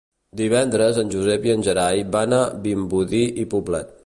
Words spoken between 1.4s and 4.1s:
i en Gerai van a Vimbodí i Poblet.